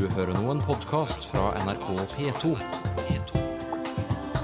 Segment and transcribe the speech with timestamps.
[0.00, 2.56] Du hører nå en podkast fra NRK P2.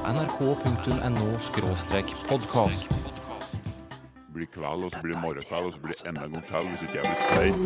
[0.04, 2.84] nrk.no-podkast.
[4.34, 6.65] blir kveld, og så blir det morgenkveld, og så blir det enda en gang til
[6.69, 7.57] hvis ikke jeg blir stein.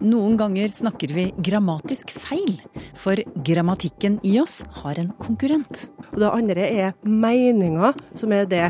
[0.00, 2.64] Noen ganger snakker vi grammatisk feil,
[2.96, 5.92] for grammatikken i oss har en konkurrent.
[6.20, 8.66] Og det andre er meninger, som er det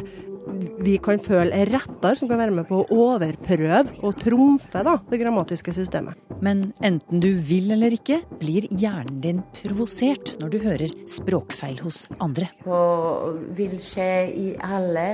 [0.81, 4.95] vi kan føle er rettere, som kan være med på å overprøve og trumfe da,
[5.11, 6.15] det grammatiske systemet.
[6.43, 12.05] Men enten du vil eller ikke, blir hjernen din provosert når du hører språkfeil hos
[12.23, 12.53] andre.
[12.63, 15.09] Det vil skje i alle,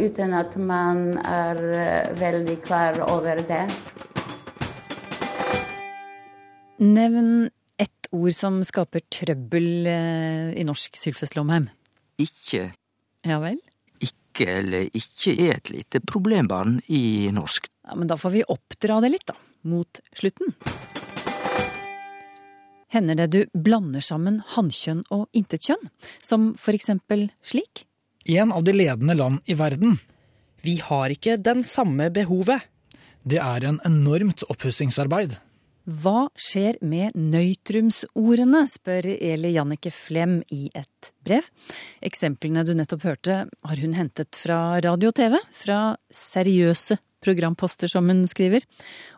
[0.00, 3.66] uten at man er eh, veldig klar over det.
[6.80, 11.70] Nevn ett ord som skaper trøbbel eh, i norsk, Sylfest Lomheim.
[12.20, 12.72] Ikke,
[13.24, 13.58] Ja vel?
[14.04, 17.68] ikke eller ikke er et lite problembarn i norsk.
[17.86, 19.34] Ja, Men da får vi oppdra det litt, da.
[19.70, 20.52] Mot slutten.
[22.94, 25.88] Hender det du blander sammen hannkjønn og intetkjønn?
[26.22, 27.86] Som for eksempel slik?
[28.30, 29.98] En av de ledende land i verden.
[30.64, 32.62] Vi har ikke den samme behovet.
[33.24, 35.34] Det er en enormt oppussingsarbeid.
[35.84, 41.44] Hva skjer med nøytrumsordene, spør Eli Jannicke Flem i et brev.
[42.00, 48.08] Eksemplene du nettopp hørte, har hun hentet fra radio og TV, fra seriøse programposter, som
[48.08, 48.64] hun skriver.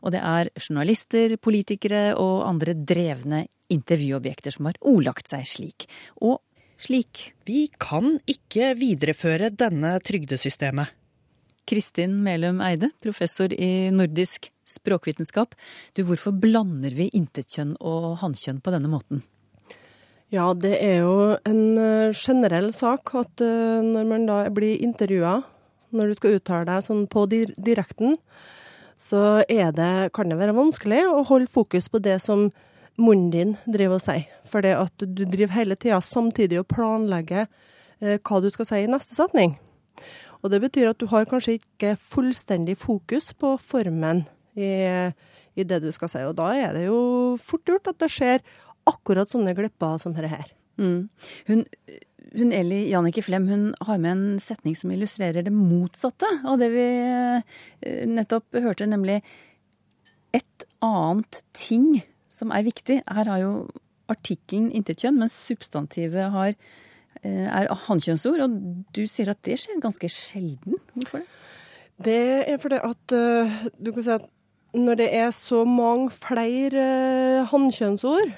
[0.02, 5.86] Og det er journalister, politikere og andre drevne intervjuobjekter som har ordlagt seg slik.
[6.18, 6.40] Og
[6.82, 7.28] slik.
[7.46, 10.90] Vi kan ikke videreføre denne trygdesystemet.
[11.66, 15.54] Kristin Melum Eide, professor i nordisk språkvitenskap.
[15.94, 19.24] Du, hvorfor blander vi intetkjønn og hannkjønn på denne måten?
[20.34, 25.38] Ja, det er jo en eh, generell sak at eh, når man da blir intervjua,
[25.94, 28.16] når du skal uttale deg sånn på direkten,
[28.96, 32.48] så det, kan det være vanskelig å holde fokus på det som
[32.96, 34.24] munnen din driver og sier.
[34.48, 37.44] For det at du driver hele tida samtidig og planlegger
[38.00, 39.58] eh, hva du skal si i neste setning.
[40.46, 44.22] Og det betyr at du har kanskje ikke fullstendig fokus på formen
[44.54, 44.70] i,
[45.58, 46.22] i det du skal si.
[46.22, 47.00] Og da er det jo
[47.42, 48.44] fort gjort at det skjer
[48.86, 50.52] akkurat sånne glipper som dette her.
[50.78, 51.08] Mm.
[51.48, 51.64] Hun,
[52.36, 56.70] hun Eli Jannike Flem hun har med en setning som illustrerer det motsatte av det
[56.74, 59.18] vi eh, nettopp hørte, nemlig
[60.36, 63.00] et annet ting som er viktig.
[63.02, 63.52] Her har jo
[64.12, 66.54] artikkelen intetkjønn, mens substantivet har,
[67.24, 68.50] er hankjønnsord, Og
[68.94, 70.76] du sier at det skjer ganske sjelden.
[70.94, 71.28] Hvorfor det?
[72.04, 74.24] Det er fordi at øh, du kan si at
[74.76, 76.82] når det er så mange flere
[77.40, 78.34] øh, hannkjønnsord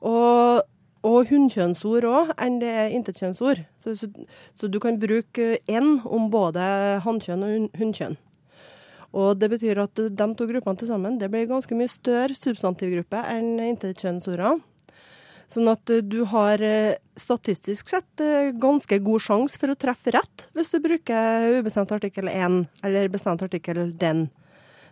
[0.00, 0.62] og,
[1.02, 4.10] og hunnkjønnsord òg enn det er intetkjønnsord, så, så,
[4.54, 6.60] så du kan bruke én om både
[7.06, 8.16] hannkjønn og hun- hunnkjønn.
[9.16, 13.22] Og det betyr at de to gruppene til sammen det blir ganske mye større substantivgruppe
[13.32, 14.60] enn intetkjønnsordene.
[15.50, 20.14] Sånn at eh, du har eh, statistisk sett eh, ganske god sjanse for å treffe
[20.16, 24.28] rett hvis du bruker ubestemt artikkel 1 eller bestemt artikkel den.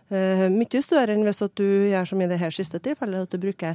[0.05, 3.73] Mye større enn hvis du gjør som i det her siste tilfellet, at du bruker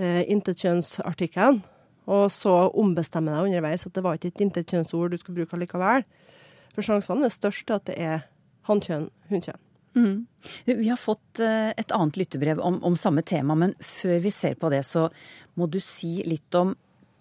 [0.00, 1.58] intetkjønnsartikkelen,
[2.08, 6.06] og så ombestemmer deg underveis at det var ikke et intetkjønnsord du skulle bruke likevel.
[6.72, 8.24] For sjansene er størst til at det er
[8.70, 9.65] hannkjønn, hunnkjønn.
[9.96, 10.26] Mm.
[10.64, 14.58] Vi har fått eh, et annet lyttebrev om, om samme tema, men før vi ser
[14.60, 15.08] på det, så
[15.56, 16.74] må du si litt om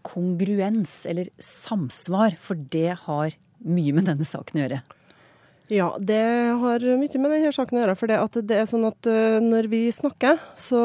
[0.05, 4.81] kongruens, eller samsvar, for det har mye med denne saken å gjøre.
[5.73, 6.21] Ja, det
[6.61, 7.95] har mye med denne saken å gjøre.
[7.97, 10.83] For det, er sånn at øh, når vi snakker, så,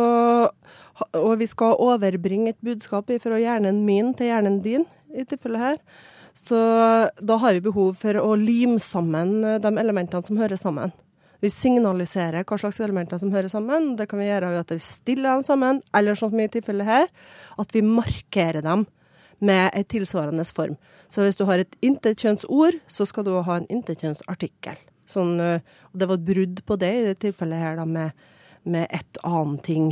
[1.10, 5.78] og vi skal overbringe et budskap fra hjernen min til hjernen din, i tilfellet her,
[6.38, 6.58] så
[7.18, 10.94] da har vi behov for å lime sammen øh, de elementene som hører sammen.
[11.40, 13.94] Vi signaliserer hva slags elementer som hører sammen.
[13.96, 16.88] Det kan vi gjøre ved at vi stiller dem sammen, eller sånn som i tilfellet
[16.88, 17.08] her,
[17.60, 18.84] at vi markerer dem
[19.40, 20.76] med en tilsvarende form.
[21.08, 24.76] Så hvis du har et intetkjønnsord, så skal du ha en intetkjønnsartikkel.
[25.10, 28.28] Sånn, og det var et brudd på det i det tilfellet her da, med,
[28.68, 29.88] med et annet ting.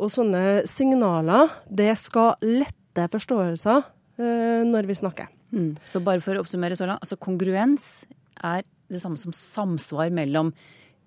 [0.00, 3.84] Og sånne signaler, det skal lette forståelser
[4.20, 5.30] eh, når vi snakker.
[5.54, 5.72] Mm.
[5.88, 8.04] Så bare for å oppsummere så langt, altså kongruens
[8.36, 10.52] er det samme som samsvar mellom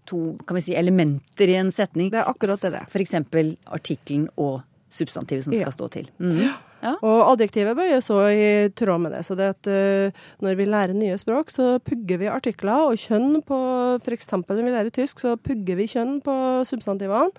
[0.10, 2.10] to kan vi si, elementer i en setning.
[2.12, 5.62] Det er akkurat det det eksempel artikkelen og substantivet som Ja.
[5.66, 6.10] skal stå til.
[6.20, 6.50] Mm.
[6.84, 6.94] Ja.
[7.00, 9.24] Og adjektivet bøyes òg i tråd med det.
[9.26, 13.40] Så det at uh, når vi lærer nye språk, så pugger vi artikler og kjønn
[13.48, 13.58] på
[14.04, 14.32] F.eks.
[14.36, 16.36] når vi lærer tysk, så pugger vi kjønn på
[16.68, 17.32] substantivene.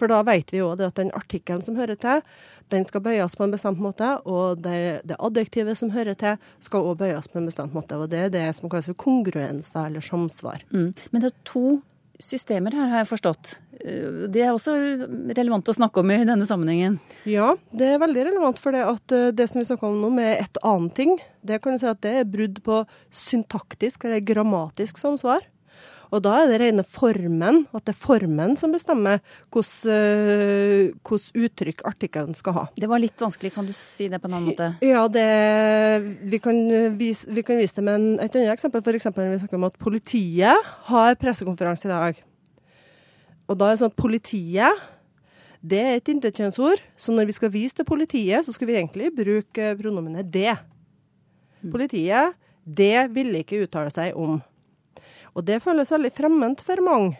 [0.00, 2.24] For da vet vi òg at den artikkelen som hører til,
[2.70, 6.86] den skal bøyes på en bestemt måte, og det, det adjektivet som hører til, skal
[6.86, 7.98] òg bøyes på en bestemt måte.
[7.98, 10.62] Og det er det som kalles for kongruens, eller samsvar.
[10.70, 10.92] Mm.
[11.10, 11.80] Men det er to
[12.22, 13.58] systemer her, har jeg forstått.
[13.84, 14.74] Eh, Det er også
[15.36, 16.98] relevant å snakke om i denne sammenhengen.
[17.26, 20.10] Ja, det er veldig relevant, for det at eh, det som vi snakker om nå
[20.14, 24.20] med et annet ting, det kan du si at det er brudd på syntaktisk eller
[24.20, 25.40] grammatisk samsvar.
[26.10, 29.20] Og da er det rene formen, at det er formen som bestemmer
[29.54, 32.64] hvilket uttrykk artikkelen skal ha.
[32.74, 34.72] Det var litt vanskelig, kan du si det på en annen måte?
[34.82, 35.26] Ja, det,
[36.26, 36.58] vi, kan
[36.98, 38.82] vise, vi kan vise det med en, et annet eksempel.
[38.82, 39.06] F.eks.
[39.14, 42.24] når vi snakker om at politiet har pressekonferanse i dag.
[43.50, 44.88] Og da er det sånn at politiet
[45.60, 49.10] det er et intetkjønnsord, så når vi skal vise til politiet, så skal vi egentlig
[49.12, 50.54] bruke pronomenet det.
[51.60, 52.32] Politiet,
[52.64, 54.38] det ville ikke uttale seg om.
[55.34, 57.18] Og det føles veldig fremmed for mange.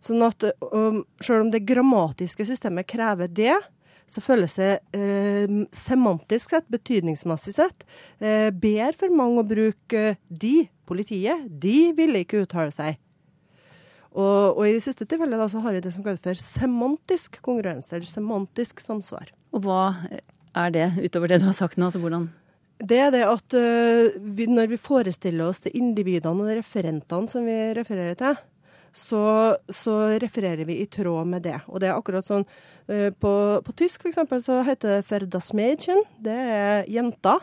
[0.00, 3.54] Sånn at um, selv om det grammatiske systemet krever det,
[4.10, 7.84] så føles det eh, semantisk sett, betydningsmessig sett,
[8.18, 11.44] eh, bedre for mange å bruke eh, de, politiet.
[11.46, 12.98] De ville ikke uttale seg.
[14.10, 17.38] Og, og i det siste tilfellet da, så har vi det som kalles for semantisk
[17.46, 19.30] kongruens, eller semantisk samsvar.
[19.54, 19.84] Og hva
[20.58, 21.86] er det, utover det du har sagt nå?
[21.86, 22.26] Altså hvordan
[22.80, 27.28] Det er det at øh, vi, når vi forestiller oss de individene og de referentene
[27.28, 28.38] som vi refererer til,
[28.96, 29.24] så,
[29.70, 31.58] så refererer vi i tråd med det.
[31.68, 32.46] Og det er akkurat sånn
[32.88, 33.32] øh, På,
[33.62, 37.38] på tysk eksempel så heter det for das Mädchen, det er jenta.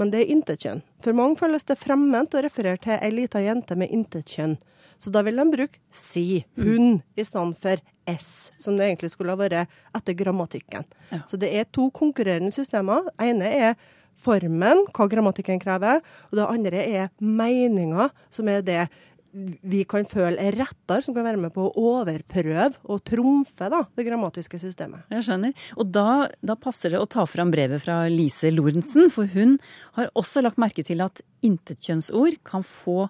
[0.00, 0.80] Men det er intetkjønn.
[1.04, 4.56] For mange føles det fremmed å referere til ei lita jente med intetkjønn.
[5.02, 9.34] Så da vil de bruke si, hun, i stedet for s, som det egentlig skulle
[9.34, 10.86] ha vært etter grammatikken.
[11.10, 11.24] Ja.
[11.28, 13.10] Så det er to konkurrerende systemer.
[13.20, 13.74] Ene er
[14.18, 18.84] formen, hva grammatikken krever, og det andre er meninga, som er det
[19.32, 23.80] vi kan føle er rettere, som kan være med på å overprøve og trumfe da,
[23.96, 25.06] det grammatiske systemet.
[25.12, 25.54] Jeg skjønner.
[25.80, 29.56] Og da, da passer det å ta fram brevet fra Lise Lorentzen, for hun
[29.96, 33.06] har også lagt merke til at intetkjønnsord kan få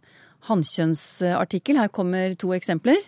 [0.47, 1.81] hannkjønnsartikkel.
[1.83, 3.03] Her kommer to eksempler.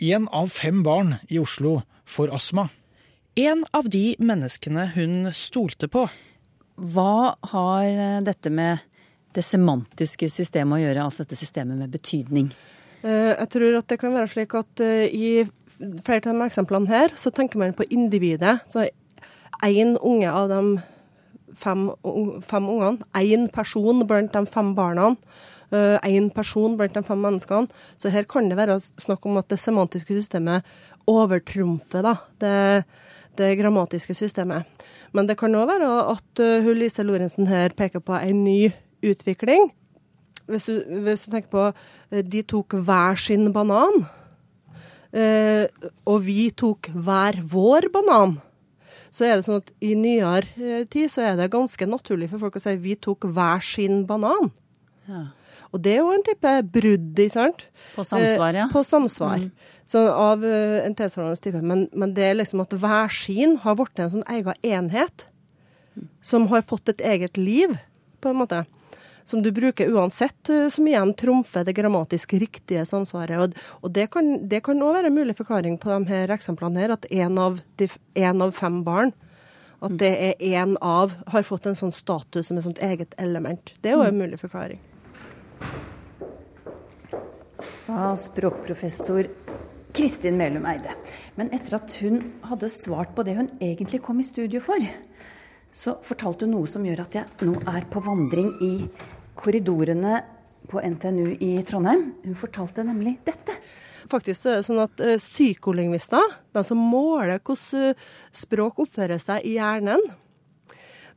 [0.00, 2.68] Én av fem barn i Oslo får astma.
[3.38, 6.06] En av de menneskene hun stolte på.
[6.78, 8.84] Hva har eh, dette med
[9.34, 12.52] det semantiske systemet å gjøre, altså dette systemet med betydning?
[13.02, 15.28] Eh, Jeg tror at det kan være slik at eh, i
[16.06, 18.60] flere av de eksemplene her, så tenker man på individet.
[18.70, 18.86] Så
[19.66, 20.62] én unge av de
[21.58, 21.88] fem,
[22.46, 25.12] fem ungene, én person blant de fem barna,
[25.70, 27.70] én person blant de fem menneskene.
[28.00, 30.66] Så her kan det være snakk om at det semantiske systemet
[31.10, 32.54] overtrumfer da, det,
[33.38, 34.66] det grammatiske systemet.
[35.16, 38.70] Men det kan òg være at eh, hun Lise Lorentzen her peker på en ny
[39.04, 39.70] utvikling.
[40.48, 40.74] Hvis du,
[41.04, 44.04] hvis du tenker på eh, de tok hver sin banan,
[45.12, 45.64] eh,
[46.08, 48.38] og vi tok hver vår banan,
[49.08, 52.58] så er det sånn at i nyere tid så er det ganske naturlig for folk
[52.60, 54.52] å si vi tok hver sin banan.
[55.08, 55.24] Ja.
[55.74, 57.66] Og det er jo en type brudd, ikke sant?
[57.94, 58.68] På samsvar, ja.
[58.68, 59.44] Eh, på samsvar.
[59.88, 61.60] Så av eh, en tilsvarende type.
[61.64, 65.28] Men, men det er liksom at hver sin har blitt en sånn egen enhet
[66.24, 67.76] som har fått et eget liv,
[68.22, 68.64] på en måte.
[69.28, 73.36] Som du bruker uansett, eh, som igjen trumfer det grammatisk riktige samsvaret.
[73.44, 76.96] Og, og det kan det òg være en mulig forklaring på de her eksemplene her,
[76.96, 77.60] at én av,
[78.16, 79.12] en av fem barn
[79.84, 83.74] at det er én av har fått en sånn status som et sånt eget element.
[83.82, 84.80] Det er jo en mulig forklaring.
[87.58, 89.28] Sa språkprofessor
[89.96, 90.94] Kristin Melum Eide.
[91.34, 94.82] Men etter at hun hadde svart på det hun egentlig kom i studio for,
[95.74, 98.72] så fortalte hun noe som gjør at jeg nå er på vandring i
[99.38, 100.20] korridorene
[100.68, 102.10] på NTNU i Trondheim.
[102.24, 103.56] Hun fortalte nemlig dette.
[104.08, 109.44] Faktisk er det sånn at eh, psykolingvister, de som måler hvordan eh, språk oppfører seg
[109.48, 110.02] i hjernen,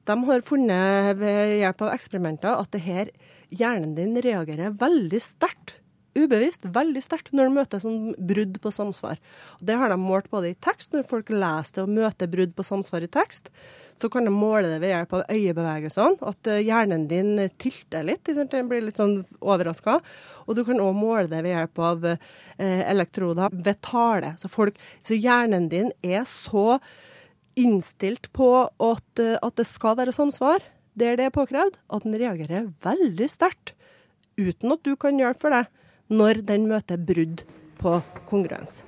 [0.09, 3.11] de har funnet ved hjelp av eksperimenter at det her
[3.51, 5.77] hjernen din reagerer veldig sterkt.
[6.11, 9.19] Ubevisst, veldig sterkt, når du møter sånn brudd på samsvar.
[9.63, 12.65] Det har de målt både i tekst, når folk leser det og møter brudd på
[12.67, 13.47] samsvar i tekst,
[13.95, 18.27] så kan de måle det ved hjelp av øyebevegelsene, at eh, hjernen din tilter litt,
[18.27, 20.01] den blir litt sånn overraska.
[20.49, 24.33] Og du kan òg måle det ved hjelp av eh, elektroder ved tale.
[24.41, 26.81] Så, folk, så hjernen din er så
[27.55, 30.59] innstilt på at, eh, at det skal være samsvar,
[30.97, 33.73] der det er påkrevd, at den reagerer veldig sterkt,
[34.39, 35.65] uten at du kan hjelpe for det,
[36.11, 37.45] når den møter brudd
[37.79, 37.97] på
[38.29, 38.81] kongruens.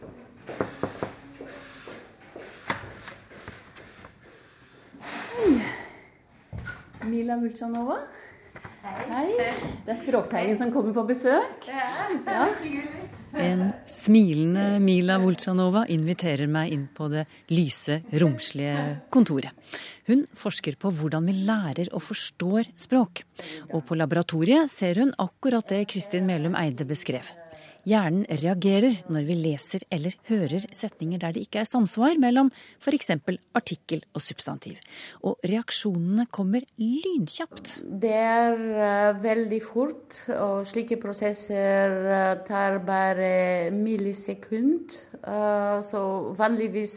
[7.03, 7.97] Mila Vulcanova.
[8.83, 9.27] Hei.
[9.85, 11.67] Det er Språkteigen som kommer på besøk.
[11.67, 11.89] Ja,
[12.25, 13.12] det er Ja.
[13.33, 19.51] En smilende Mila Vulcanova inviterer meg inn på det lyse, romslige kontoret.
[20.07, 23.23] Hun forsker på hvordan vi lærer og forstår språk.
[23.71, 27.31] Og på laboratoriet ser hun akkurat det Kristin Melum Eide beskrev.
[27.83, 32.47] Hjernen reagerer når vi leser eller hører setninger der det ikke er samsvar mellom
[32.79, 33.11] f.eks.
[33.59, 34.79] artikkel og substantiv.
[35.27, 37.81] Og reaksjonene kommer lynkjapt.
[37.83, 44.95] Det er uh, veldig fort, og slike prosesser uh, tar bare millisekund.
[45.19, 45.99] Uh, så
[46.39, 46.95] vanligvis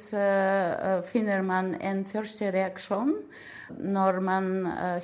[1.11, 3.17] finner man en første reaksjon
[3.83, 4.51] når man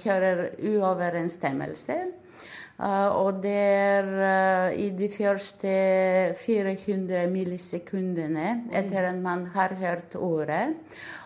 [0.05, 1.97] hører uoverensstemmelse.
[2.83, 5.73] Uh, og det er uh, i de første
[6.35, 10.73] 400 millisekundene etter at man har hørt ordet.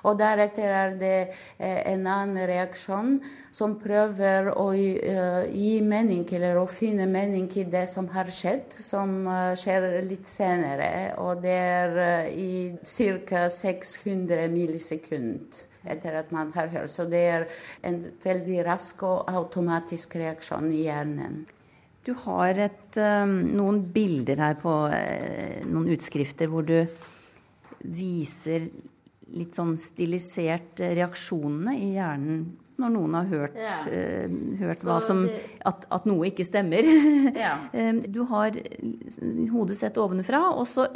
[0.04, 3.14] Og deretter er det uh, en annen reaksjon
[3.56, 9.24] som prøver å gi mening eller å finne mening i det som har skjedd, som
[9.56, 11.14] skjer litt senere.
[11.24, 12.50] Og det er i
[12.84, 13.46] ca.
[13.48, 16.92] 600 millisekunder etter at man har hørt.
[16.92, 17.46] Så det er
[17.86, 21.44] en veldig rask og automatisk reaksjon i hjernen.
[22.06, 24.72] Du har et, noen bilder her på
[25.66, 26.78] noen utskrifter hvor du
[27.82, 28.68] viser
[29.34, 32.44] litt sånn stilisert reaksjonene i hjernen
[32.76, 33.76] når noen har hørt, ja.
[33.88, 35.24] uh, hørt som,
[35.68, 36.84] at, at, noe ikke stemmer.
[37.36, 37.56] Ja.
[38.14, 38.54] du har
[39.52, 40.86] hodet sett ovenfra, og så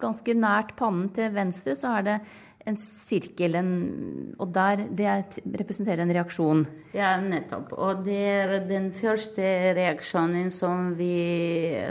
[0.00, 2.16] ganske nært pannen til venstre så er det
[2.68, 3.70] en sirkel, en,
[4.40, 6.66] og der, det representerer en reaksjon.
[6.92, 7.72] Ja, nettopp.
[7.78, 9.44] Og det er den første
[9.78, 11.14] reaksjonen som vi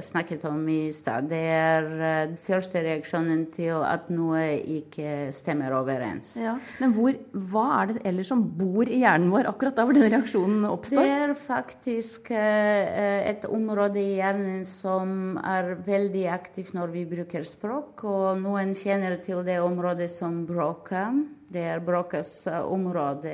[0.04, 1.30] snakket om i stad.
[1.32, 6.36] Det er den eh, første reaksjonen til at noe ikke stemmer overens.
[6.44, 6.58] Ja.
[6.84, 10.06] Men hvor, hva er det ellers som bor i hjernen vår akkurat da hvor den
[10.06, 11.02] reaksjonen oppstår?
[11.02, 17.48] Det er faktisk eh, et område i hjernen som er veldig aktivt når vi bruker
[17.48, 21.28] språk, og noen kjenner til det området som bruk bråket.
[21.50, 23.32] Det er bråkets eh, område.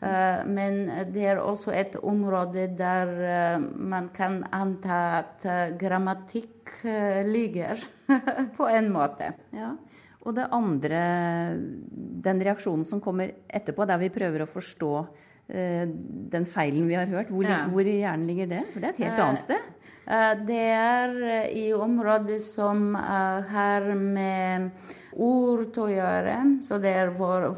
[0.00, 0.78] Eh, men
[1.12, 5.46] det er også et område der eh, man kan anta at
[5.78, 6.54] grammatikk
[7.26, 7.78] ligger,
[8.58, 9.30] på en måte.
[9.54, 9.76] Ja.
[10.26, 11.00] Og det andre,
[12.26, 14.92] den reaksjonen som kommer etterpå, der vi prøver å forstå
[15.46, 17.60] den feilen vi har hørt, hvor, ja.
[17.70, 18.64] hvor i hjernen ligger det?
[18.72, 19.68] For det er et helt annet sted?
[20.48, 21.14] Det er
[21.54, 24.72] i området som har med
[25.22, 26.36] ord å gjøre.
[26.64, 27.52] Så det er hvor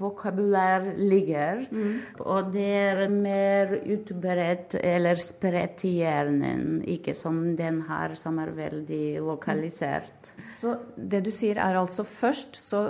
[0.00, 1.64] vokabulær ligger.
[1.70, 1.92] Mm.
[2.24, 8.54] Og det er mer utbredt eller spredt i hjernen, ikke som den her, som er
[8.56, 10.32] veldig lokalisert.
[10.56, 12.88] Så det du sier er altså først så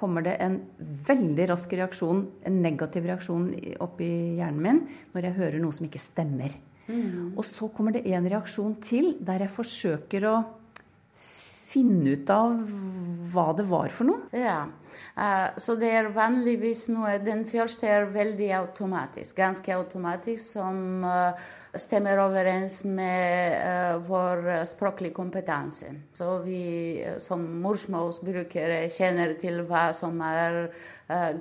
[0.00, 3.50] kommer det en veldig rask reaksjon, en negativ reaksjon
[3.84, 4.82] oppi hjernen min
[5.12, 6.54] når jeg hører noe som ikke stemmer.
[6.90, 7.36] Mm.
[7.36, 10.36] Og så kommer det en reaksjon til der jeg forsøker å
[11.70, 12.58] finne ut av
[13.30, 14.26] hva det var for noe?
[14.34, 21.04] Ja, uh, så det er vanligvis noe Den første er veldig automatisk, ganske automatisk, som
[21.06, 21.38] uh,
[21.78, 25.92] stemmer overens med uh, vår språklige kompetanse.
[26.16, 26.64] Så vi
[27.22, 30.66] som morsmålsbrukere kjenner til hva som er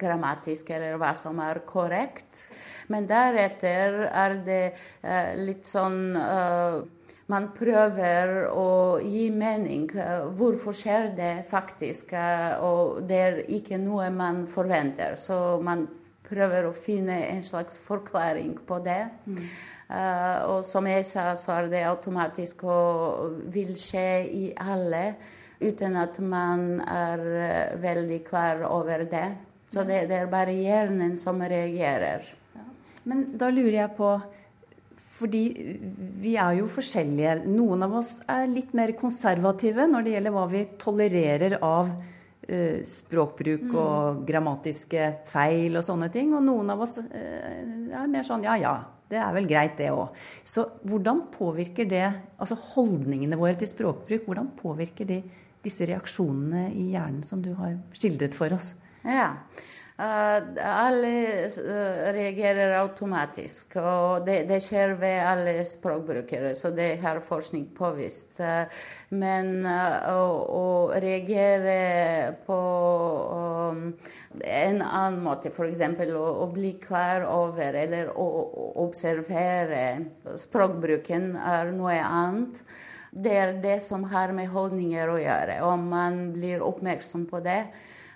[0.02, 2.40] grammatisk, eller hva som er korrekt.
[2.90, 4.64] Men deretter er det
[5.38, 6.00] litt sånn
[7.30, 9.88] man prøver å gi mening.
[10.38, 12.16] Hvorfor skjer det faktisk?
[12.66, 15.14] Og det er ikke noe man forventer.
[15.22, 15.86] Så man
[16.30, 19.04] prøver å finne en slags forklaring på det.
[19.26, 19.44] Mm.
[19.90, 25.16] Uh, og som jeg sa, så er det automatisk og vil skje i alle
[25.60, 27.24] uten at man er
[27.82, 29.28] veldig klar over det.
[29.70, 32.26] Så det, det er bare hjernen som reagerer.
[32.56, 32.68] Ja.
[33.10, 34.14] Men da lurer jeg på
[35.20, 35.44] fordi
[36.22, 37.42] vi er jo forskjellige.
[37.50, 41.92] Noen av oss er litt mer konservative når det gjelder hva vi tolererer av
[42.48, 43.76] eh, språkbruk mm.
[43.82, 46.32] og grammatiske feil og sånne ting.
[46.38, 47.60] Og noen av oss eh,
[47.92, 48.76] er mer sånn ja ja,
[49.10, 50.16] det er vel greit det òg.
[50.48, 52.06] Så hvordan påvirker det,
[52.38, 55.24] altså holdningene våre til språkbruk, hvordan påvirker de
[55.64, 58.74] disse reaksjonene i hjernen som du har skildret for oss?
[59.04, 59.34] Ja,
[60.00, 67.66] alle eh, reagerer automatisk, og det, det, skjer ved alle språkbrukere, så det har forskning
[67.76, 68.40] påvist.
[68.40, 68.72] Eh,
[69.12, 70.24] men eh, å,
[70.56, 70.68] å
[71.04, 72.60] reagere på
[73.74, 73.84] um,
[74.40, 75.84] en annen måte, f.eks.
[75.84, 82.64] Å, å bli klar over eller å, å observere språkbruken, er noe annet.
[83.12, 85.62] Det er det som har med holdninger å gjøre.
[85.66, 87.64] Om man blir oppmerksom på det,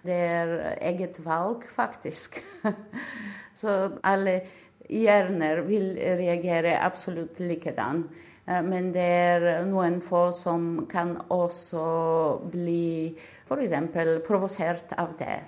[0.04, 2.42] det er eget valg, faktisk.
[3.54, 4.42] Så alle
[4.90, 8.04] hjerner vil reagere absolutt likedan.
[8.46, 11.86] Eh, Men det er noen få som kan også
[12.52, 13.16] bli
[13.48, 13.76] f.eks.
[14.28, 15.40] provosert av det.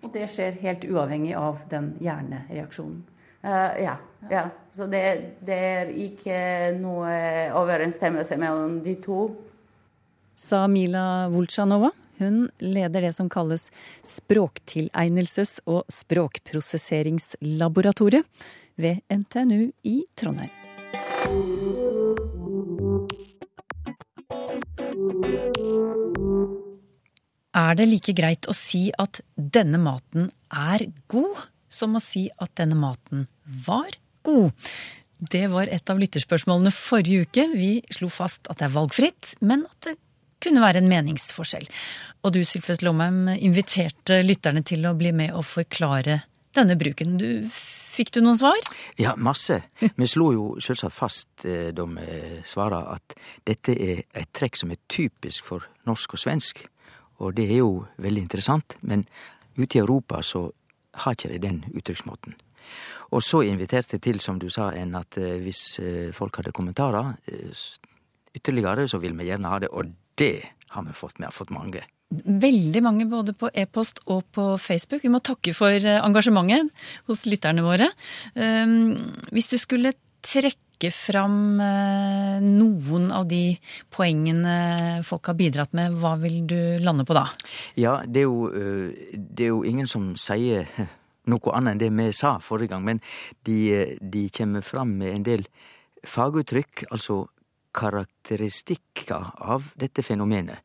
[0.00, 3.04] Og det skjer helt uavhengig av den hjernereaksjonen.
[3.40, 3.94] Uh, ja,
[4.28, 4.42] ja.
[4.68, 6.40] Så det, det er ikke
[6.76, 7.12] noe
[7.56, 9.22] overensstemmelse mellom de to.
[10.36, 11.88] Sa Mila Vultsjanova.
[12.20, 13.70] Hun leder det som kalles
[14.04, 18.28] Språktilegnelses- og språkprosesseringslaboratoriet
[18.76, 20.52] ved NTNU i Trondheim.
[27.56, 31.36] Er det like greit å si at denne maten er god,
[31.72, 33.26] som å si at denne maten
[33.64, 33.88] var
[34.28, 34.52] god?
[35.20, 37.48] Det var et av lytterspørsmålene forrige uke.
[37.56, 39.96] Vi slo fast at det er valgfritt, men at det
[40.42, 41.68] kunne være en meningsforskjell.
[42.24, 46.22] Og du, Sylfest Lomheim, inviterte lytterne til å bli med og forklare
[46.56, 47.16] denne bruken.
[47.20, 47.28] Du,
[48.00, 48.58] fikk du noen svar?
[49.00, 49.60] Ja, masse.
[49.80, 53.16] Vi slo jo selvsagt fast eh, da vi svara at
[53.46, 56.64] dette er et trekk som er typisk for norsk og svensk.
[57.20, 59.04] Og det er jo veldig interessant, men
[59.58, 60.46] ute i Europa så
[61.04, 62.36] har ikke de den uttrykksmåten.
[63.10, 66.54] Og så inviterte jeg til, som du sa, en at eh, hvis eh, folk hadde
[66.56, 67.14] kommentarer
[68.30, 69.72] ytterligere, så vil vi gjerne ha det.
[69.74, 70.36] Og det
[70.74, 71.18] har vi fått.
[71.18, 71.82] Vi har fått mange.
[72.10, 75.04] Veldig mange både på e-post og på Facebook.
[75.04, 76.72] Vi må takke for eh, engasjementet
[77.10, 77.90] hos lytterne våre.
[78.34, 78.98] Um,
[79.30, 79.94] Hvis du skulle
[80.26, 83.54] trekke fram eh, noen av de
[83.94, 87.28] poengene folk har bidratt med, hva vil du lande på da?
[87.78, 90.66] Ja, det er jo, eh, det er jo ingen som sier
[91.30, 93.04] noe annet enn det vi sa forrige gang, men
[93.46, 93.60] de,
[94.00, 95.46] de kommer fram med en del
[96.08, 97.26] faguttrykk, altså
[97.76, 100.60] karakteristikker av dette fenomenet.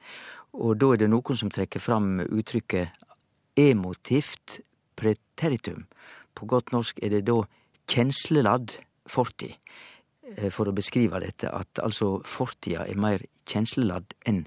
[0.55, 3.03] Og da er det noen som trekker fram uttrykket
[3.59, 4.59] emotivt
[4.95, 5.85] preteritum.
[6.35, 7.41] På godt norsk er det da
[7.91, 9.55] kjensleladd fortid,
[10.37, 14.45] eh, for å beskrive dette, at altså fortida er mer kjensleladd enn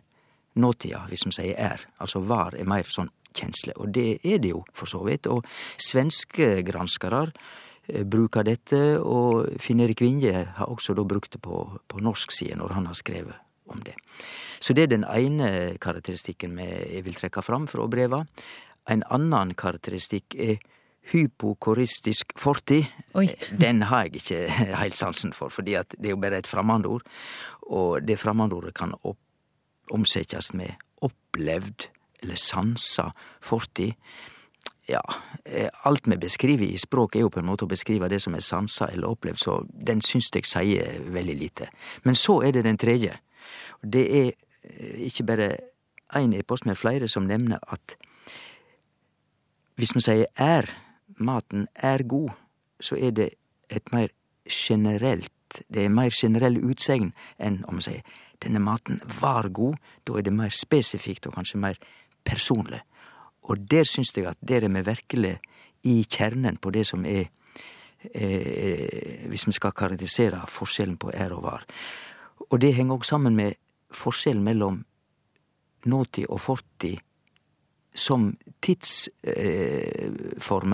[0.56, 1.86] nåtida, hvis man sier er.
[2.00, 3.76] Altså var er mer sånn kjensle.
[3.76, 5.28] Og det er det jo, for så vidt.
[5.30, 5.46] Og
[5.78, 11.62] svenske granskarar eh, bruker dette, og Finn Erik Vinje har også da brukt det på,
[11.88, 13.94] på norsk side når han har skrevet om det.
[14.60, 18.24] Så det er den ene karakteristikken jeg vil trekke fram fra breva.
[18.88, 20.58] En annen karakteristikk er
[21.12, 22.88] hypokoristisk fortid.
[23.16, 23.28] Oi.
[23.60, 24.40] Den har jeg ikke
[24.82, 27.06] helt sansen for, fordi det er jo bare et fremmedord.
[27.68, 29.20] Og det fremmedordet kan opp,
[29.92, 31.88] omsettes med opplevd
[32.22, 33.08] eller sansa
[33.44, 33.94] fortid.
[34.88, 35.02] Ja,
[35.44, 38.34] eh, alt vi beskriver i språk er jo på en måte å beskrive det som
[38.34, 41.68] er sansa eller opplevd, så den syns jeg sier veldig lite.
[42.04, 43.18] Men så er det den tredje.
[43.82, 45.48] Det er eh, ikke bare
[46.16, 47.96] én e-post, men flere som nevner at
[49.78, 50.66] hvis me sier er,
[51.18, 52.32] maten er god,
[52.80, 53.28] så er det
[53.70, 54.08] et mer
[54.48, 58.02] generelt, det er mer generell utsegn enn om me sier
[58.42, 61.78] denne maten var god, da er det mer spesifikt og kanskje mer
[62.24, 62.80] personlig.
[63.42, 65.38] Og der syns jeg at der er vi virkelig
[65.82, 67.24] i kjernen på det som er
[68.14, 71.66] eh, Hvis vi skal karakterisere forskjellen på er og var.
[72.50, 73.54] Og det henger òg sammen med
[73.90, 74.84] forskjellen mellom
[75.86, 76.98] nåtid og fortid
[77.94, 79.32] som tidsformer,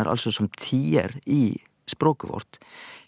[0.08, 2.58] altså som tider i språket vårt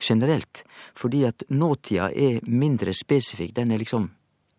[0.01, 0.65] generelt.
[0.95, 3.57] Fordi at nåtida er mindre spesifikk.
[3.57, 4.11] Den er liksom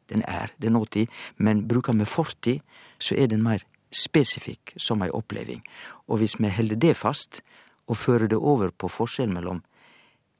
[0.10, 1.08] Den er, det er nåtid.
[1.38, 2.60] Men bruker vi fortid,
[3.00, 3.60] så er den mer
[3.91, 5.62] spesifikk som ei oppleving.
[6.08, 7.41] Og hvis vi holder det fast,
[7.88, 9.62] og fører det over på forskjellen mellom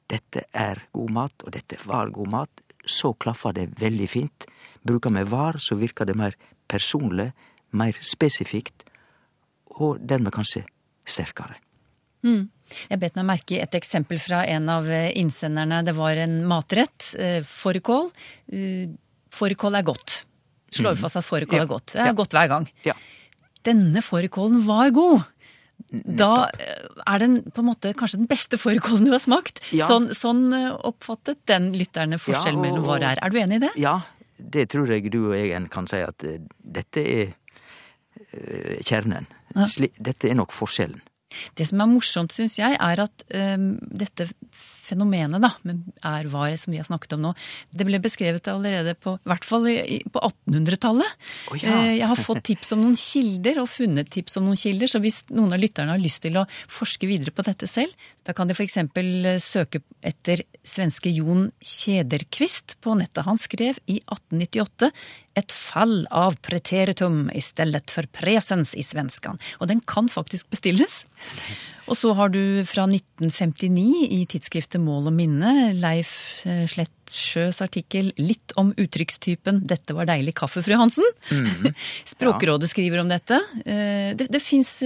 [0.08, 4.46] dette er god mat, og dette var god mat, så klaffer det veldig fint.
[4.84, 6.36] Bruker vi var, så virker det mer
[6.68, 7.32] personlig,
[7.72, 8.84] mer spesifikt,
[9.80, 10.64] og dermed kanskje
[11.08, 11.56] sterkere.
[12.24, 15.82] Jeg bet meg merke i et eksempel fra en av eh, innsenderne.
[15.86, 17.14] Det var en matrett.
[17.16, 18.10] eh, Fårikål.
[18.52, 18.88] Eh,
[19.32, 20.24] Fårikål er godt.
[20.74, 21.62] Slår vi fast at fårikål Ja.
[21.62, 21.86] er godt.
[21.94, 22.12] Det er Ja.
[22.12, 22.66] godt hver gang.
[22.84, 22.92] Ja.
[23.66, 25.26] Denne fårikålen var god.
[25.88, 29.62] Da eh, er den på en måte kanskje den beste fårikålen du har smakt.
[29.72, 29.88] Ja.
[29.90, 33.22] Sånn, sånn eh, oppfattet den lytterne forskjellen Ja, og- mellom hva det er.
[33.24, 33.72] Er du enig i det?
[33.80, 33.96] Ja,
[34.38, 37.36] det tror jeg du og jeg kan si at eh, dette er
[38.84, 39.28] kjernen.
[39.54, 39.64] Ja.
[40.02, 41.00] dette er nok forskjellen.
[41.54, 46.72] Det som er morsomt, syns jeg, er at um, dette fenomenet da, med ærvare som
[46.72, 47.32] vi har snakket om nå,
[47.70, 51.16] det ble beskrevet allerede på, i hvert fall i, på 1800-tallet.
[51.52, 51.74] Oh, ja.
[51.74, 55.02] Eh, Jeg har fått tips om noen kilder, og funnet tips om noen kilder, så
[55.04, 57.92] hvis noen av lytterne har lyst til å forske videre på dette selv,
[58.24, 58.78] da kan de f.eks.
[59.44, 63.24] søke etter svenske Jon Kjederquist på nettet.
[63.28, 64.92] Han skrev i 1898
[65.38, 69.40] et fall av preteritum i stedet for presens i svenskan.
[69.60, 71.04] Og den kan faktisk bestilles.
[71.88, 76.10] Og så har du fra 1959 i tidsskriftet Mål og minne Leif
[76.44, 81.08] eh, Slettsjøs artikkel 'Litt om uttrykkstypen 'Dette var deilig kaffe, fru Hansen'.
[81.32, 81.72] Mm.
[82.12, 83.40] Språkrådet skriver om dette.
[83.64, 84.78] Eh, Det, det fins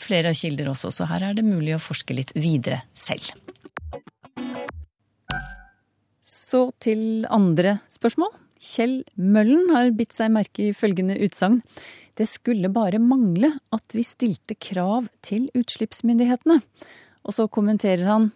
[0.00, 3.32] flere kilder også, så her er det mulig å forske litt videre selv.
[6.22, 8.32] Så til andre spørsmål.
[8.62, 11.60] Kjell Møllen har bitt seg merke i følgende utsagn.
[12.14, 16.58] Det skulle bare mangle at vi stilte krav til utslippsmyndighetene.
[17.22, 18.30] Og så kommenterer han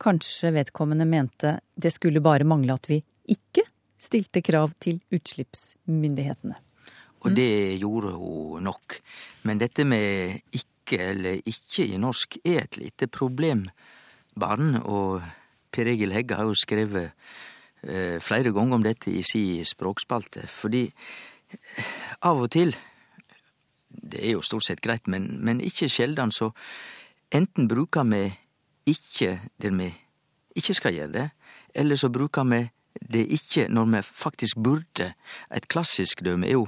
[0.00, 3.66] kanskje vedkommende mente det skulle bare mangle at vi ikke
[3.98, 6.56] stilte krav til utslippsmyndighetene.
[7.26, 9.00] Og det gjorde hun nok.
[9.42, 13.66] Men dette med ikke eller ikke i norsk er et lite problem,
[14.38, 14.78] barn.
[14.86, 15.20] Og
[15.74, 17.10] Per Egil Hegge har jo skrevet
[17.82, 20.46] eh, flere ganger om dette i si språkspalte.
[20.46, 21.90] Fordi eh,
[22.22, 22.72] av og til
[23.88, 26.50] Det er jo stort sett greit, men, men ikke sjeldan så
[27.34, 28.24] enten bruker vi
[28.88, 29.92] ikke der vi
[30.56, 31.28] ikke skal gjøre det,
[31.74, 32.62] eller så bruker vi
[33.12, 35.12] det ikke når vi faktisk burde.
[35.54, 36.66] Et klassisk døme er jo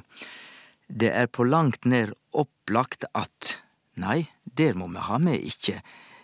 [0.90, 3.58] det er på langt nær opplagt at
[4.00, 5.80] Nei, der må vi ha med ikke.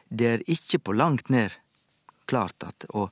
[0.08, 1.52] Det er ikke på langt nær
[2.26, 3.10] klart at Og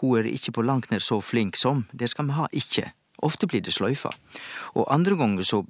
[0.00, 1.84] hun er ikke på langt nær så flink som.
[1.92, 2.92] Det skal vi ha ikke.
[3.18, 4.10] Ofte blir det sløyfa.
[4.74, 5.64] Og andre ganger så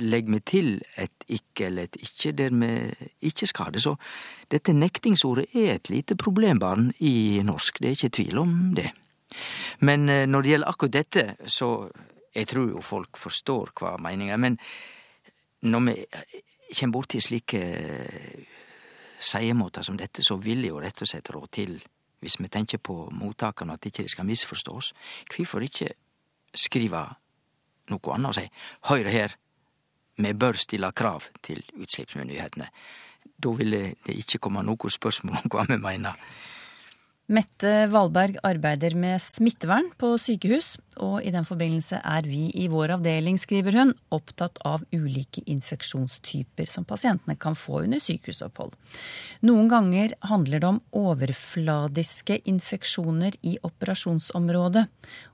[0.00, 0.70] legger vi til
[1.00, 2.70] et ikke eller et ikke der vi
[3.28, 3.82] ikke skal det.
[3.82, 3.94] Så
[4.50, 7.80] dette nektingsordet er et lite problembarn i norsk.
[7.80, 8.90] Det er ikke tvil om det.
[9.80, 11.88] Men eh, når det gjelder akkurat dette, så
[12.34, 14.42] jeg tror jo folk forstår hva meninga er.
[14.42, 14.58] Men
[15.62, 15.96] når vi
[16.74, 17.62] kommer borti slike
[19.24, 21.76] seiemåter som dette, så vil jeg jo rett og slett rå til,
[22.20, 24.92] hvis vi tenker på mottakerne, at ikke de skal misforstås,
[25.34, 25.92] Hvorfor ikke
[26.54, 27.04] skrive
[27.90, 28.44] noe annet og si
[28.88, 29.34] høyre her,
[30.16, 32.68] vi bør stille krav til utslippsmyndighetene.
[33.36, 36.18] Da ville det ikke komme noe spørsmål om hva vi mener.
[37.24, 42.92] Mette Valberg arbeider med smittevern på sykehus, og i den forbindelse er vi i vår
[42.98, 48.76] avdeling, skriver hun, opptatt av ulike infeksjonstyper som pasientene kan få under sykehusopphold.
[49.48, 54.84] Noen ganger handler det om overfladiske infeksjoner i operasjonsområdet.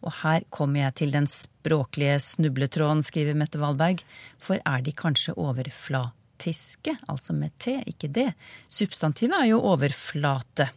[0.06, 4.06] Og her kommer jeg til den språklige snubletråden, skriver Mette Valberg,
[4.38, 8.30] for er de kanskje overflatiske, altså med T, ikke det?
[8.70, 10.70] Substantivet er jo overflate.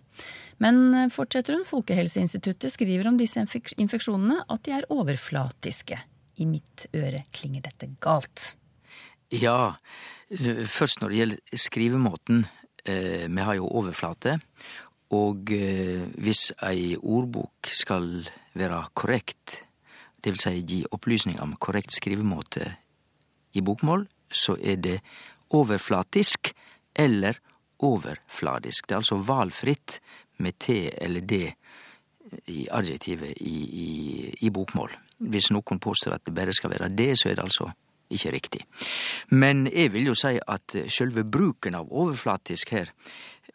[0.64, 6.00] Men fortsetter hun, Folkehelseinstituttet skriver om disse infeksjonene at de er overflatiske.
[6.42, 8.54] I mitt øre klinger dette galt.
[9.34, 9.76] Ja,
[10.70, 12.46] først når det gjelder skrivemåten.
[12.86, 14.40] Eh, vi har jo overflate.
[15.14, 18.26] Og eh, hvis ei ordbok skal
[18.58, 19.60] være korrekt,
[20.24, 22.66] vil si gi opplysning om korrekt skrivemåte
[23.54, 25.00] i bokmål, så er det
[25.54, 26.54] overflatisk
[26.96, 27.38] eller
[27.84, 28.88] overfladisk.
[28.88, 30.00] Det er altså valfritt
[30.44, 31.40] med T eller D
[32.50, 33.90] i adjektivet i, i,
[34.42, 34.94] i bokmål.
[35.30, 37.70] Hvis noen påstår at det bare skal være det, så er det altså
[38.14, 38.64] ikke riktig.
[39.32, 42.92] Men jeg vil jo si at sjølve bruken av overflatisk her,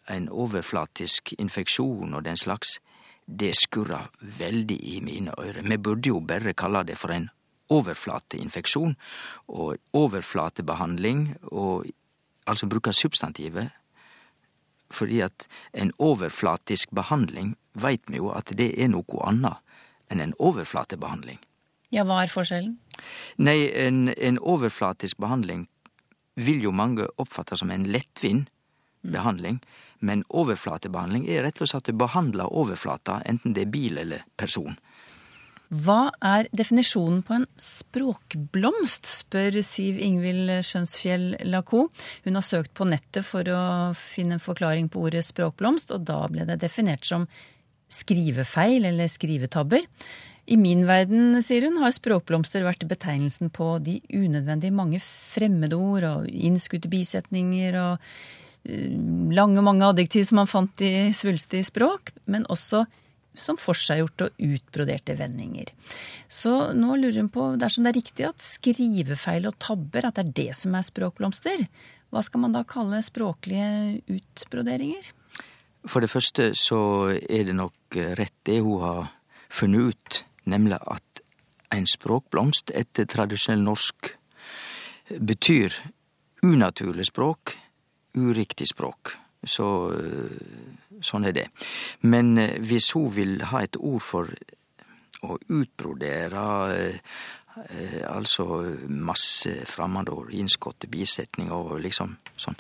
[0.09, 2.79] en overflatisk infeksjon og den slags,
[3.29, 5.63] det skurrer veldig i mine ører.
[5.63, 7.29] Vi burde jo bare kalle det for en
[7.69, 8.95] overflateinfeksjon
[9.53, 11.85] og overflatebehandling, og
[12.49, 13.69] altså bruke substantivet
[14.95, 19.61] fordi at en overflatisk behandling veit vi jo at det er noe annet
[20.09, 21.39] enn en overflatebehandling.
[21.93, 22.77] Ja, hva er forskjellen?
[23.41, 25.67] Nei, en, en overflatisk behandling
[26.39, 28.49] vil jo mange oppfatte som en lettvint
[29.03, 29.61] behandling,
[30.01, 34.79] men overflatebehandling er rett og slett å behandle overflata, enten det er bil eller person.
[35.69, 41.93] Hva er definisjonen på en språkblomst, spør Siv Ingvild Skjønsfjell Lacoux.
[42.25, 46.23] Hun har søkt på nettet for å finne en forklaring på ordet språkblomst, og da
[46.33, 47.29] ble det definert som
[47.93, 49.85] skrivefeil eller skrivetabber.
[50.49, 56.31] I min verden, sier hun, har språkblomster vært betegnelsen på de unødvendig mange fremmedord og
[56.33, 58.07] innskutte bisetninger og
[58.65, 58.89] eh,
[59.37, 62.87] lange, mange adjektiv som man fant i svulstig språk, men også
[63.41, 65.71] som forseggjorte og utbroderte vendinger.
[66.29, 70.27] Så nå lurer hun på, dersom det er riktig at skrivefeil og tabber, at det
[70.27, 71.65] er det som er språkblomster,
[72.09, 75.13] hva skal man da kalle språklige utbroderinger?
[75.89, 76.81] For det første så
[77.15, 79.13] er det nok rett det hun har
[79.53, 81.23] funnet ut, nemlig at
[81.75, 84.13] en språkblomst etter tradisjonell norsk
[85.21, 85.75] betyr
[86.45, 87.55] unaturlig språk,
[88.17, 89.15] uriktig språk.
[89.45, 89.93] Så
[91.05, 91.49] sånn er det.
[92.07, 94.31] Men eh, hvis hun vil ha et ord for
[95.27, 96.45] å utbrodere
[96.77, 102.59] eh, altså masse fremmedord, innskotte bisetninger og liksom sånn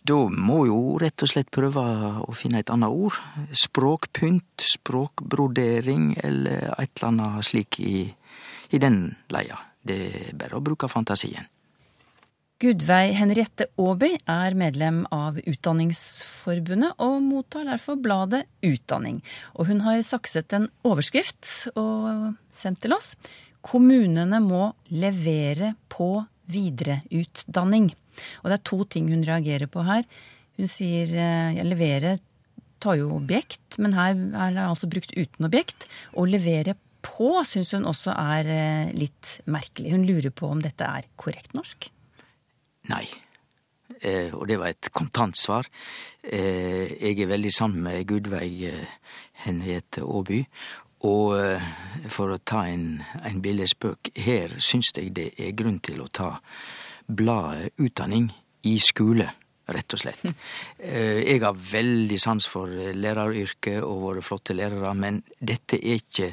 [0.00, 1.82] Da må jo rett og slett prøve
[2.24, 3.18] å finne et annet ord.
[3.52, 8.08] Språkpynt, språkbrodering eller et eller annet slik i,
[8.72, 9.60] i den leia.
[9.84, 11.44] Det er bare å bruke fantasien.
[12.60, 19.22] Gudveig Henriette Aaby er medlem av Utdanningsforbundet og mottar derfor bladet Utdanning.
[19.56, 23.14] Og hun har sakset en overskrift og sendt til oss.
[23.64, 26.10] Kommunene må levere på
[26.52, 27.86] videreutdanning.
[28.42, 30.04] Og det er to ting hun reagerer på her.
[30.60, 32.18] Hun sier eh, ja, levere
[32.84, 35.88] tar jo objekt, men her er det altså brukt uten objekt.
[36.12, 39.94] Å levere på syns hun også er eh, litt merkelig.
[39.96, 41.88] Hun lurer på om dette er korrekt norsk?
[42.88, 43.04] Nei.
[44.00, 45.66] Eh, og det var et kontantsvar.
[46.22, 48.94] Eh, jeg er veldig sammen med Gudveig eh,
[49.44, 50.40] Henriette Aaby.
[51.08, 51.68] Og eh,
[52.12, 56.10] for å ta en, en billig spøk, her syns jeg det er grunn til å
[56.12, 56.34] ta
[57.08, 58.28] bladet Utdanning
[58.68, 59.26] i skole,
[59.70, 60.24] rett og slett.
[60.80, 66.30] Eh, jeg har veldig sans for læreryrket og våre flotte lærere, men dette er ikke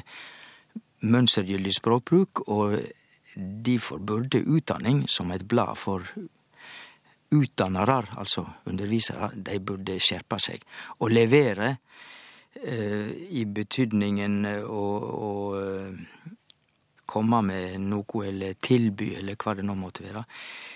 [1.04, 2.78] mønstergyldig språkbruk, og
[3.36, 6.08] derfor burde Utdanning, som et blad for
[7.34, 10.64] utdannarar, altså undervisere, de burde skjerpe seg
[10.98, 11.74] og levere
[12.62, 14.84] eh, i betydningen å,
[15.28, 16.32] å eh,
[17.08, 20.24] komme med noe eller tilby, eller hva det nå måtte være.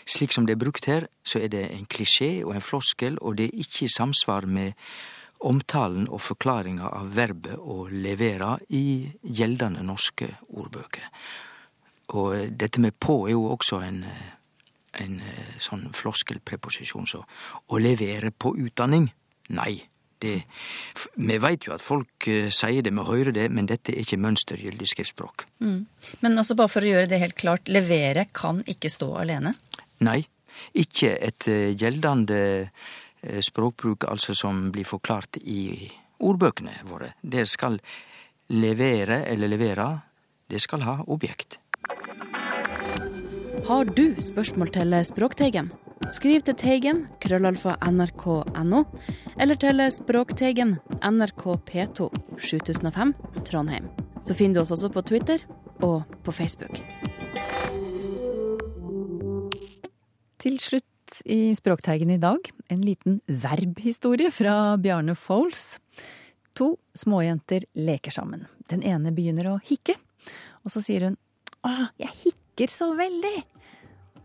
[0.08, 3.36] Slik som det er brukt her, så er det en klisjé og en floskel, og
[3.40, 4.78] det er ikke i samsvar med
[5.42, 11.08] omtalen og forklaringa av verbet å levere i gjeldende norske ordbøker.
[12.18, 14.04] Og dette med på er jo også en,
[15.00, 15.20] en
[15.62, 19.08] sånn floskelpreposisjon, så å levere på utdanning,
[19.56, 19.82] nei.
[20.22, 20.36] Det,
[21.18, 24.20] vi veit jo at folk uh, sier det, vi hører det, men dette er ikke
[24.22, 25.48] mønstergyldig skriftspråk.
[25.58, 25.80] Mm.
[26.22, 29.56] Men altså bare for å gjøre det helt klart, levere kan ikke stå alene?
[30.06, 30.20] Nei,
[30.78, 32.38] ikke et uh, gjeldende
[33.22, 35.88] språkbruk altså som blir forklart i
[36.26, 37.12] ordbøkene våre.
[37.22, 37.78] Det skal
[38.54, 39.88] levere eller levere,
[40.50, 41.58] det skal ha objekt.
[43.72, 45.70] Har du spørsmål til Språkteigen?
[46.12, 48.82] Skriv til Teigen, krøllalfa nrk.no,
[49.40, 53.14] eller til Språkteigen, NRK P2, 7005,
[53.48, 53.86] Trondheim.
[54.28, 55.40] Så finner du oss også på Twitter
[55.80, 56.82] og på Facebook.
[60.44, 65.78] Til slutt i Språkteigen i dag, en liten verbhistorie fra Bjarne Foles.
[66.60, 68.44] To småjenter leker sammen.
[68.68, 69.96] Den ene begynner å hikke,
[70.60, 71.16] og så sier hun
[71.64, 73.61] 'Å, jeg hikker så veldig'.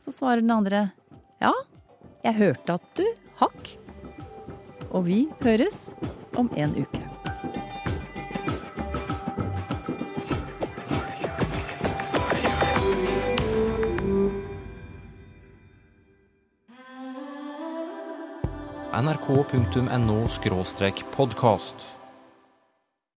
[0.07, 0.85] Så svarer den andre
[1.43, 1.49] ja,
[2.23, 3.03] jeg hørte at du
[3.41, 3.73] hakk.
[4.95, 5.89] Og vi høres
[6.39, 7.03] om en uke.
[18.97, 20.23] nrk.no
[21.11, 21.96] podkast.